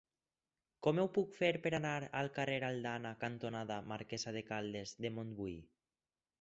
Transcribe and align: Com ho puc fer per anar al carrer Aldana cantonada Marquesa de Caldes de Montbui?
Com 0.87 1.01
ho 1.01 1.05
puc 1.17 1.35
fer 1.41 1.49
per 1.65 1.73
anar 1.79 1.91
al 2.23 2.31
carrer 2.39 2.57
Aldana 2.71 3.13
cantonada 3.27 3.79
Marquesa 3.95 4.37
de 4.41 4.45
Caldes 4.51 4.99
de 5.07 5.17
Montbui? 5.21 5.57